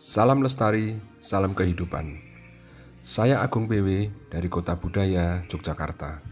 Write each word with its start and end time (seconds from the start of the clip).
Salam 0.00 0.40
lestari, 0.40 0.96
salam 1.20 1.52
kehidupan. 1.52 2.16
Saya 3.04 3.44
Agung 3.44 3.68
PW 3.68 4.08
dari 4.32 4.48
Kota 4.48 4.72
Budaya, 4.72 5.44
Yogyakarta. 5.44 6.24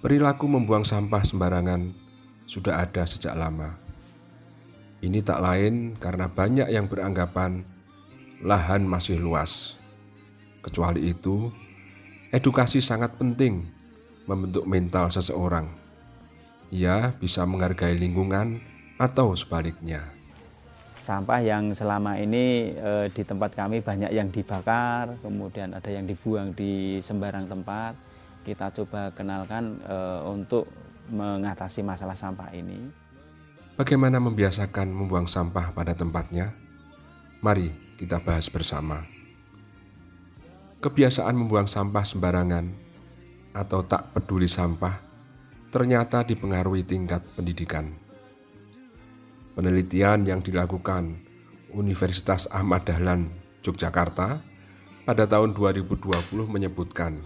Perilaku 0.00 0.48
membuang 0.48 0.80
sampah 0.80 1.28
sembarangan 1.28 1.92
sudah 2.48 2.80
ada 2.80 3.04
sejak 3.04 3.36
lama. 3.36 3.76
Ini 5.04 5.20
tak 5.20 5.44
lain 5.44 6.00
karena 6.00 6.24
banyak 6.24 6.72
yang 6.72 6.88
beranggapan 6.88 7.68
lahan 8.40 8.80
masih 8.88 9.20
luas. 9.20 9.76
Kecuali 10.64 11.04
itu, 11.04 11.52
edukasi 12.32 12.80
sangat 12.80 13.20
penting 13.20 13.60
membentuk 14.24 14.64
mental 14.64 15.12
seseorang. 15.12 15.68
Ia 16.72 17.12
bisa 17.12 17.44
menghargai 17.44 17.92
lingkungan 17.92 18.64
atau 18.96 19.36
sebaliknya 19.36 20.16
sampah 21.08 21.40
yang 21.40 21.72
selama 21.72 22.20
ini 22.20 22.76
e, 22.76 23.08
di 23.08 23.24
tempat 23.24 23.56
kami 23.56 23.80
banyak 23.80 24.12
yang 24.12 24.28
dibakar, 24.28 25.16
kemudian 25.24 25.72
ada 25.72 25.88
yang 25.88 26.04
dibuang 26.04 26.52
di 26.52 27.00
sembarang 27.00 27.48
tempat. 27.48 27.96
Kita 28.44 28.68
coba 28.76 29.08
kenalkan 29.16 29.80
e, 29.88 29.96
untuk 30.28 30.68
mengatasi 31.08 31.80
masalah 31.80 32.12
sampah 32.12 32.52
ini. 32.52 32.92
Bagaimana 33.80 34.20
membiasakan 34.20 34.92
membuang 34.92 35.24
sampah 35.24 35.72
pada 35.72 35.96
tempatnya? 35.96 36.52
Mari 37.40 37.72
kita 37.96 38.20
bahas 38.20 38.52
bersama. 38.52 39.08
Kebiasaan 40.84 41.32
membuang 41.32 41.66
sampah 41.66 42.04
sembarangan 42.04 42.68
atau 43.56 43.80
tak 43.80 44.12
peduli 44.12 44.46
sampah 44.46 45.00
ternyata 45.72 46.20
dipengaruhi 46.22 46.84
tingkat 46.84 47.24
pendidikan 47.32 48.07
Penelitian 49.58 50.22
yang 50.22 50.38
dilakukan 50.38 51.18
Universitas 51.74 52.46
Ahmad 52.46 52.86
Dahlan 52.86 53.26
Yogyakarta 53.66 54.38
pada 55.02 55.26
tahun 55.26 55.50
2020 55.50 55.98
menyebutkan 56.46 57.18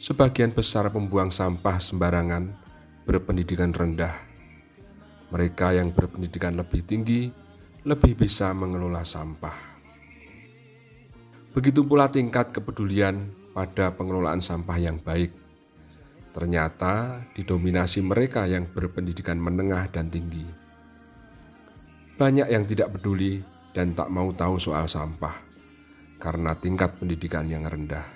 sebagian 0.00 0.56
besar 0.56 0.88
pembuang 0.88 1.28
sampah 1.28 1.76
sembarangan 1.76 2.56
berpendidikan 3.04 3.68
rendah. 3.68 4.16
Mereka 5.28 5.76
yang 5.76 5.92
berpendidikan 5.92 6.56
lebih 6.56 6.80
tinggi 6.88 7.28
lebih 7.84 8.16
bisa 8.16 8.56
mengelola 8.56 9.04
sampah. 9.04 9.76
Begitu 11.52 11.84
pula 11.84 12.08
tingkat 12.08 12.48
kepedulian 12.56 13.28
pada 13.52 13.92
pengelolaan 13.92 14.40
sampah 14.40 14.80
yang 14.80 14.96
baik. 15.04 15.36
Ternyata 16.32 17.28
didominasi 17.36 18.00
mereka 18.00 18.48
yang 18.48 18.64
berpendidikan 18.72 19.36
menengah 19.36 19.84
dan 19.92 20.08
tinggi. 20.08 20.64
Banyak 22.16 22.48
yang 22.48 22.64
tidak 22.64 22.96
peduli 22.96 23.44
dan 23.76 23.92
tak 23.92 24.08
mau 24.08 24.32
tahu 24.32 24.56
soal 24.56 24.88
sampah 24.88 25.36
karena 26.16 26.56
tingkat 26.56 26.96
pendidikan 26.96 27.44
yang 27.44 27.68
rendah. 27.68 28.08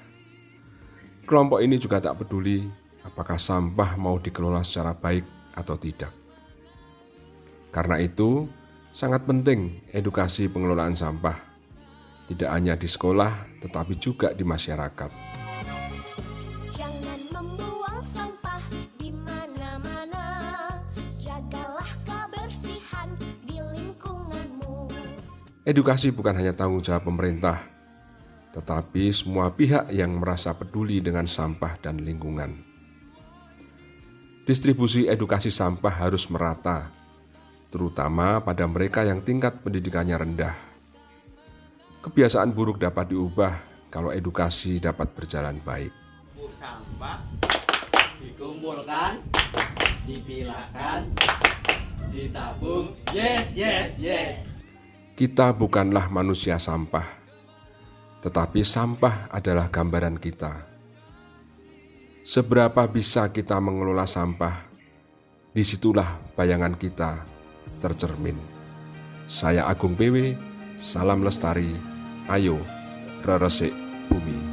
Kelompok 1.28 1.60
ini 1.60 1.76
juga 1.76 2.00
tak 2.00 2.24
peduli 2.24 2.64
apakah 3.04 3.36
sampah 3.36 4.00
mau 4.00 4.16
dikelola 4.16 4.64
secara 4.64 4.96
baik 4.96 5.52
atau 5.52 5.76
tidak. 5.76 6.16
Karena 7.68 8.00
itu, 8.00 8.48
sangat 8.96 9.28
penting 9.28 9.84
edukasi 9.92 10.48
pengelolaan 10.48 10.96
sampah, 10.96 11.36
tidak 12.24 12.50
hanya 12.56 12.74
di 12.80 12.88
sekolah 12.88 13.60
tetapi 13.60 13.94
juga 14.00 14.32
di 14.32 14.42
masyarakat. 14.42 15.10
Jangan 16.72 17.20
membuang 17.36 18.00
sampah 18.00 18.49
Edukasi 25.70 26.10
bukan 26.10 26.34
hanya 26.34 26.50
tanggung 26.50 26.82
jawab 26.82 27.06
pemerintah, 27.06 27.62
tetapi 28.50 29.06
semua 29.14 29.54
pihak 29.54 29.94
yang 29.94 30.18
merasa 30.18 30.50
peduli 30.50 30.98
dengan 30.98 31.30
sampah 31.30 31.78
dan 31.78 32.02
lingkungan. 32.02 32.58
Distribusi 34.42 35.06
edukasi 35.06 35.46
sampah 35.46 35.94
harus 35.94 36.26
merata, 36.26 36.90
terutama 37.70 38.42
pada 38.42 38.66
mereka 38.66 39.06
yang 39.06 39.22
tingkat 39.22 39.62
pendidikannya 39.62 40.18
rendah. 40.18 40.58
Kebiasaan 42.02 42.50
buruk 42.50 42.82
dapat 42.82 43.14
diubah 43.14 43.54
kalau 43.94 44.10
edukasi 44.10 44.82
dapat 44.82 45.14
berjalan 45.14 45.62
baik. 45.62 45.94
Sampah 46.58 47.22
dikumpulkan, 48.18 49.22
dipilahkan, 50.02 51.14
ditabung. 52.10 52.90
Yes, 53.14 53.54
yes, 53.54 53.94
yes. 54.02 54.49
Kita 55.20 55.52
bukanlah 55.52 56.08
manusia 56.08 56.56
sampah, 56.56 57.04
tetapi 58.24 58.64
sampah 58.64 59.28
adalah 59.28 59.68
gambaran 59.68 60.16
kita. 60.16 60.64
Seberapa 62.24 62.88
bisa 62.88 63.28
kita 63.28 63.60
mengelola 63.60 64.08
sampah, 64.08 64.64
di 65.52 65.60
situlah 65.60 66.16
bayangan 66.32 66.72
kita 66.72 67.20
tercermin. 67.84 68.40
Saya 69.28 69.68
Agung 69.68 69.92
PW, 69.92 70.40
salam 70.80 71.20
lestari, 71.20 71.76
ayo 72.32 72.56
reresik 73.20 73.76
bumi. 74.08 74.49